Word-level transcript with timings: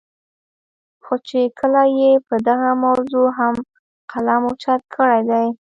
خو 1.03 1.13
چې 1.27 1.39
کله 1.59 1.81
ئې 1.97 2.11
پۀ 2.27 2.35
دغه 2.47 2.69
موضوع 2.85 3.27
هم 3.39 3.55
قلم 4.11 4.41
اوچت 4.47 4.81
کړے 4.95 5.21
دے 5.29 5.45